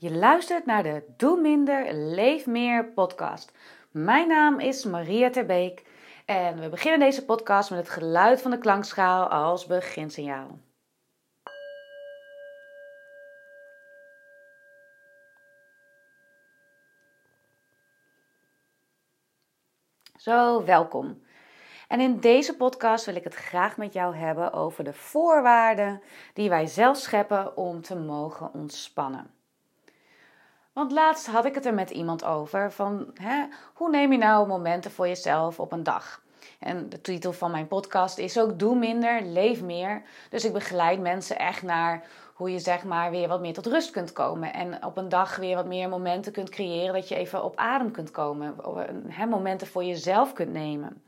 [0.00, 3.52] Je luistert naar de Doe Minder, Leef Meer podcast.
[3.90, 5.86] Mijn naam is Maria Terbeek
[6.26, 10.58] en we beginnen deze podcast met het geluid van de klankschaal als beginsignaal.
[20.16, 21.22] Zo, welkom.
[21.88, 26.02] En in deze podcast wil ik het graag met jou hebben over de voorwaarden
[26.34, 29.39] die wij zelf scheppen om te mogen ontspannen.
[30.72, 34.46] Want laatst had ik het er met iemand over van hè, hoe neem je nou
[34.46, 36.22] momenten voor jezelf op een dag?
[36.58, 40.02] En de titel van mijn podcast is ook Doe minder, leef meer.
[40.30, 43.90] Dus ik begeleid mensen echt naar hoe je zeg maar weer wat meer tot rust
[43.90, 44.52] kunt komen.
[44.52, 47.90] En op een dag weer wat meer momenten kunt creëren dat je even op adem
[47.90, 48.54] kunt komen.
[49.08, 51.02] Hè, momenten voor jezelf kunt nemen.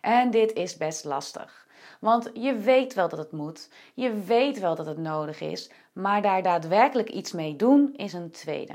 [0.00, 1.66] En dit is best lastig.
[2.00, 6.22] Want je weet wel dat het moet, je weet wel dat het nodig is, maar
[6.22, 8.74] daar daadwerkelijk iets mee doen is een tweede.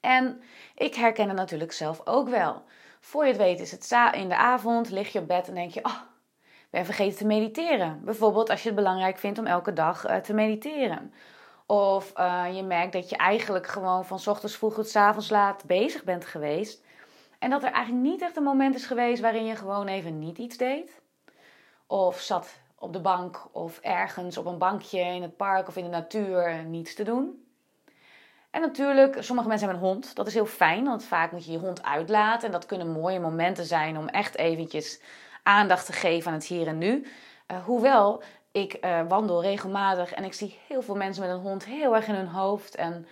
[0.00, 0.42] En
[0.74, 2.62] ik herken het natuurlijk zelf ook wel.
[3.00, 5.70] Voor je het weet is het in de avond, lig je op bed en denk
[5.70, 6.00] je, oh,
[6.70, 8.00] ben vergeten te mediteren.
[8.04, 11.12] Bijvoorbeeld als je het belangrijk vindt om elke dag uh, te mediteren.
[11.66, 16.04] Of uh, je merkt dat je eigenlijk gewoon van ochtends vroeg tot avonds laat bezig
[16.04, 16.84] bent geweest.
[17.38, 20.38] En dat er eigenlijk niet echt een moment is geweest waarin je gewoon even niet
[20.38, 21.00] iets deed.
[21.86, 25.84] Of zat op de bank of ergens op een bankje in het park of in
[25.84, 27.47] de natuur niets te doen.
[28.58, 30.14] En natuurlijk, sommige mensen hebben een hond.
[30.14, 32.46] Dat is heel fijn, want vaak moet je je hond uitlaten.
[32.46, 35.00] En dat kunnen mooie momenten zijn om echt eventjes
[35.42, 37.06] aandacht te geven aan het hier en nu.
[37.50, 41.64] Uh, hoewel, ik uh, wandel regelmatig en ik zie heel veel mensen met een hond
[41.64, 42.74] heel erg in hun hoofd.
[42.74, 43.06] En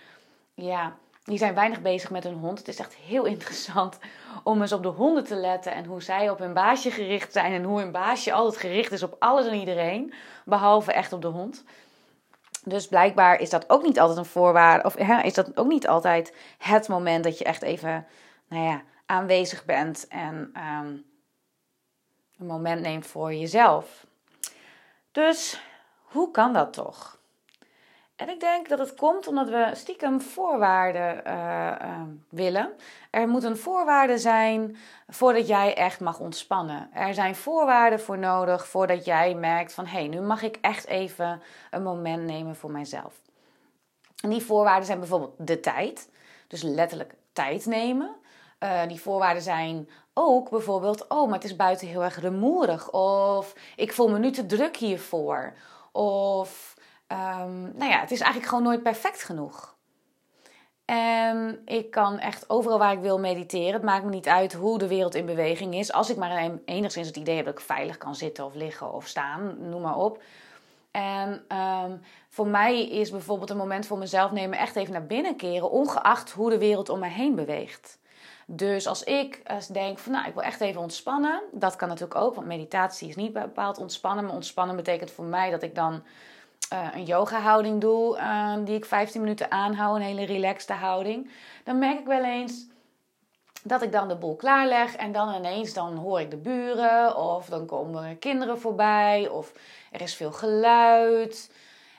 [0.53, 2.57] ja, die zijn weinig bezig met hun hond.
[2.57, 3.97] Het is echt heel interessant
[4.43, 7.53] om eens op de honden te letten en hoe zij op hun baasje gericht zijn.
[7.53, 10.13] En hoe hun baasje altijd gericht is op alles en iedereen,
[10.45, 11.63] behalve echt op de hond.
[12.67, 15.87] Dus blijkbaar is dat ook niet altijd een voorwaarde, of hè, is dat ook niet
[15.87, 18.07] altijd het moment dat je echt even
[18.47, 21.05] nou ja, aanwezig bent en um,
[22.37, 24.05] een moment neemt voor jezelf.
[25.11, 25.61] Dus
[26.01, 27.16] hoe kan dat toch?
[28.17, 32.73] En ik denk dat het komt omdat we stiekem voorwaarden uh, willen.
[33.11, 36.89] Er moet een voorwaarde zijn voordat jij echt mag ontspannen.
[36.93, 40.87] Er zijn voorwaarden voor nodig voordat jij merkt van hé, hey, nu mag ik echt
[40.87, 41.41] even
[41.71, 43.13] een moment nemen voor mijzelf.
[44.23, 46.09] En die voorwaarden zijn bijvoorbeeld de tijd.
[46.47, 48.15] Dus letterlijk tijd nemen.
[48.59, 52.91] Uh, die voorwaarden zijn ook bijvoorbeeld, oh, maar het is buiten heel erg rumoerig.
[52.91, 55.53] Of ik voel me nu te druk hiervoor.
[55.91, 56.76] Of
[57.07, 59.75] um, nou ja, het is eigenlijk gewoon nooit perfect genoeg.
[60.85, 63.73] En ik kan echt overal waar ik wil mediteren.
[63.73, 65.91] Het maakt me niet uit hoe de wereld in beweging is.
[65.91, 69.07] Als ik maar enigszins het idee heb dat ik veilig kan zitten of liggen of
[69.07, 70.21] staan, noem maar op.
[70.91, 75.35] En um, voor mij is bijvoorbeeld een moment voor mezelf nemen echt even naar binnen
[75.35, 77.99] keren, ongeacht hoe de wereld om me heen beweegt.
[78.45, 79.41] Dus als ik
[79.71, 83.15] denk van nou, ik wil echt even ontspannen, dat kan natuurlijk ook, want meditatie is
[83.15, 84.25] niet bepaald ontspannen.
[84.25, 86.03] Maar ontspannen betekent voor mij dat ik dan
[86.73, 91.31] uh, een yoga houding doe, uh, die ik 15 minuten aanhoud, een hele relaxte houding,
[91.63, 92.67] dan merk ik wel eens
[93.63, 97.45] dat ik dan de boel klaarleg en dan ineens dan hoor ik de buren of
[97.45, 99.51] dan komen kinderen voorbij of
[99.91, 101.51] er is veel geluid.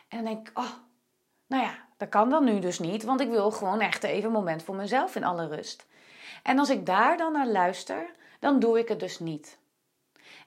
[0.08, 0.70] En dan denk ik, oh,
[1.46, 4.32] nou ja, dat kan dan nu dus niet, want ik wil gewoon echt even een
[4.32, 5.86] moment voor mezelf in alle rust.
[6.42, 9.58] En als ik daar dan naar luister, dan doe ik het dus niet.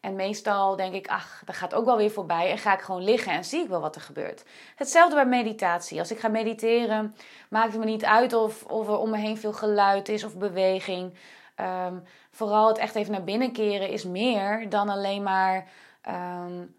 [0.02, 2.52] En meestal denk ik, ach, dat gaat ook wel weer voorbij.
[2.52, 4.44] En ga ik gewoon liggen en zie ik wel wat er gebeurt.
[4.76, 6.00] Hetzelfde bij meditatie.
[6.00, 7.16] Als ik ga mediteren,
[7.50, 10.38] maakt het me niet uit of, of er om me heen veel geluid is of
[10.38, 11.14] beweging.
[11.88, 15.68] Um, vooral het echt even naar binnen keren is meer dan alleen maar
[16.10, 16.76] um,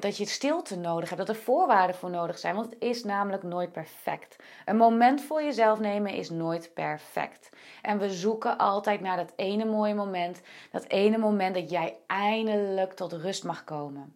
[0.00, 2.54] dat je stilte nodig hebt, dat er voorwaarden voor nodig zijn.
[2.54, 4.36] Want het is namelijk nooit perfect.
[4.64, 7.50] Een moment voor jezelf nemen is nooit perfect.
[7.82, 10.40] En we zoeken altijd naar dat ene mooie moment,
[10.72, 14.14] dat ene moment dat jij eindelijk tot rust mag komen.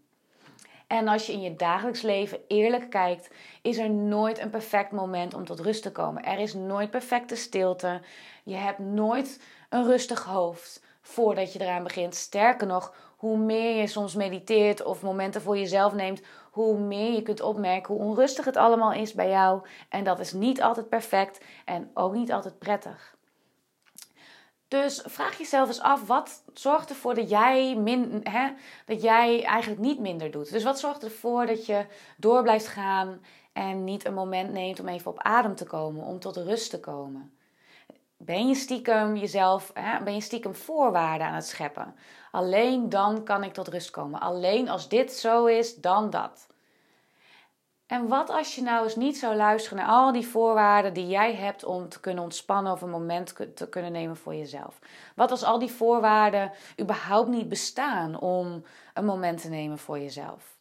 [0.86, 3.30] En als je in je dagelijks leven eerlijk kijkt,
[3.62, 6.24] is er nooit een perfect moment om tot rust te komen.
[6.24, 8.00] Er is nooit perfecte stilte.
[8.44, 12.14] Je hebt nooit een rustig hoofd voordat je eraan begint.
[12.14, 12.94] Sterker nog,
[13.24, 17.94] hoe meer je soms mediteert of momenten voor jezelf neemt, hoe meer je kunt opmerken
[17.94, 19.66] hoe onrustig het allemaal is bij jou.
[19.88, 23.16] En dat is niet altijd perfect en ook niet altijd prettig.
[24.68, 28.52] Dus vraag jezelf eens af, wat zorgt ervoor dat jij, min, hè,
[28.86, 30.52] dat jij eigenlijk niet minder doet?
[30.52, 31.86] Dus wat zorgt ervoor dat je
[32.16, 33.20] door blijft gaan
[33.52, 36.80] en niet een moment neemt om even op adem te komen, om tot rust te
[36.80, 37.38] komen?
[38.24, 41.94] Ben je stiekem jezelf, hè, ben je stiekem voorwaarden aan het scheppen?
[42.30, 44.20] Alleen dan kan ik tot rust komen.
[44.20, 46.46] Alleen als dit zo is, dan dat.
[47.86, 51.34] En wat als je nou eens niet zou luisteren naar al die voorwaarden die jij
[51.34, 54.78] hebt om te kunnen ontspannen of een moment te kunnen nemen voor jezelf?
[55.14, 60.56] Wat als al die voorwaarden überhaupt niet bestaan om een moment te nemen voor jezelf?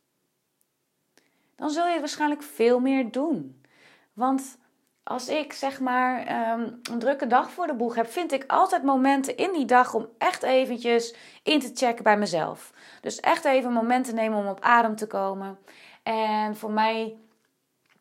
[1.56, 3.66] Dan zul je waarschijnlijk veel meer doen.
[4.14, 4.58] Want
[5.04, 8.84] als ik zeg maar ehm, een drukke dag voor de boeg heb, vind ik altijd
[8.84, 12.74] momenten in die dag om echt eventjes in te checken bij mezelf.
[13.02, 15.58] Dus echt even een moment te nemen om op adem te komen.
[16.04, 17.18] En voor mij,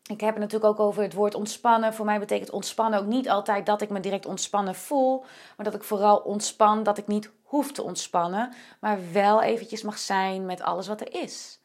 [0.02, 1.94] ik heb het natuurlijk ook over het woord ontspannen.
[1.94, 5.25] Voor mij betekent ontspannen ook niet altijd dat ik me direct ontspannen voel,
[5.56, 9.98] maar dat ik vooral ontspan, dat ik niet hoef te ontspannen, maar wel eventjes mag
[9.98, 11.62] zijn met alles wat er is.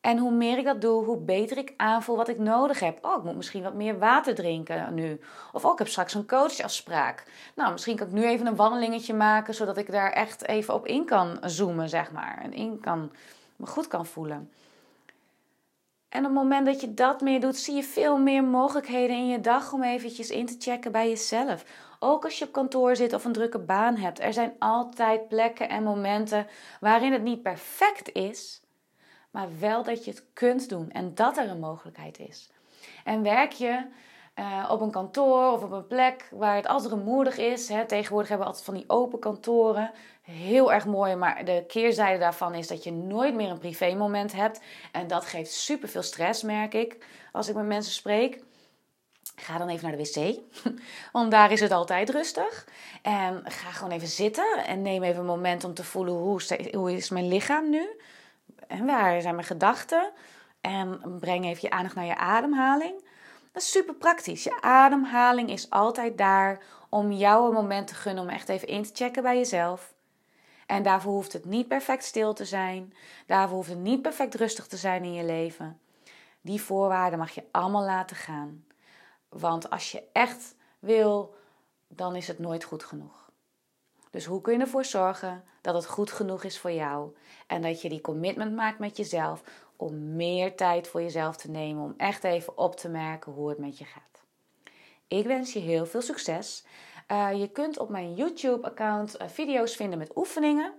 [0.00, 3.04] En hoe meer ik dat doe, hoe beter ik aanvoel wat ik nodig heb.
[3.04, 5.20] Oh, ik moet misschien wat meer water drinken nu.
[5.52, 7.24] Of ook, ik heb straks een coachafspraak.
[7.54, 10.86] Nou, misschien kan ik nu even een wandelingetje maken, zodat ik daar echt even op
[10.86, 12.38] in kan zoomen, zeg maar.
[12.42, 13.12] En in kan,
[13.56, 14.50] me goed kan voelen.
[16.08, 19.28] En op het moment dat je dat meer doet, zie je veel meer mogelijkheden in
[19.28, 21.64] je dag om eventjes in te checken bij jezelf.
[21.98, 24.20] Ook als je op kantoor zit of een drukke baan hebt.
[24.20, 26.46] Er zijn altijd plekken en momenten
[26.80, 28.60] waarin het niet perfect is,
[29.30, 32.50] maar wel dat je het kunt doen en dat er een mogelijkheid is.
[33.04, 33.86] En werk je
[34.40, 37.68] uh, op een kantoor of op een plek waar het altijd rumoerig is.
[37.68, 37.86] Hè.
[37.86, 39.90] Tegenwoordig hebben we altijd van die open kantoren.
[40.22, 44.32] Heel erg mooi, maar de keerzijde daarvan is dat je nooit meer een privé moment
[44.32, 44.60] hebt.
[44.92, 48.42] En dat geeft super veel stress, merk ik, als ik met mensen spreek.
[49.34, 50.38] Ga dan even naar de wc,
[51.12, 52.68] want daar is het altijd rustig.
[53.02, 56.40] En ga gewoon even zitten en neem even een moment om te voelen hoe,
[56.72, 57.88] hoe is mijn lichaam nu
[58.70, 60.10] en waar zijn mijn gedachten?
[60.60, 63.04] En breng even je aandacht naar je ademhaling.
[63.52, 64.44] Dat is super praktisch.
[64.44, 68.82] Je ademhaling is altijd daar om jou een moment te gunnen om echt even in
[68.82, 69.94] te checken bij jezelf.
[70.66, 72.94] En daarvoor hoeft het niet perfect stil te zijn.
[73.26, 75.80] Daarvoor hoeft het niet perfect rustig te zijn in je leven.
[76.40, 78.64] Die voorwaarden mag je allemaal laten gaan.
[79.28, 81.34] Want als je echt wil,
[81.88, 83.19] dan is het nooit goed genoeg.
[84.10, 87.14] Dus hoe kun je ervoor zorgen dat het goed genoeg is voor jou
[87.46, 89.42] en dat je die commitment maakt met jezelf
[89.76, 93.58] om meer tijd voor jezelf te nemen, om echt even op te merken hoe het
[93.58, 94.22] met je gaat.
[95.08, 96.64] Ik wens je heel veel succes.
[97.12, 100.72] Uh, je kunt op mijn YouTube-account uh, video's vinden met oefeningen.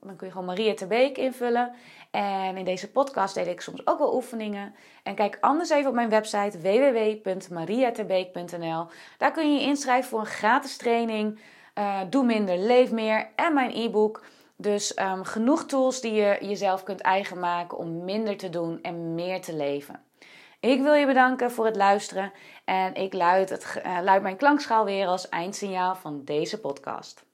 [0.00, 1.74] Dan kun je gewoon Maria Terbeek invullen.
[2.10, 4.74] En in deze podcast deel ik soms ook wel oefeningen.
[5.02, 8.86] En kijk anders even op mijn website www.mariaterbeek.nl.
[9.18, 11.38] Daar kun je je inschrijven voor een gratis training
[11.78, 14.24] uh, Doe minder, leef meer en mijn e-book.
[14.56, 19.14] Dus um, genoeg tools die je jezelf kunt eigen maken om minder te doen en
[19.14, 20.02] meer te leven.
[20.60, 22.32] Ik wil je bedanken voor het luisteren
[22.64, 27.24] en ik luid, het, uh, luid mijn klankschaal weer als eindsignaal van deze podcast.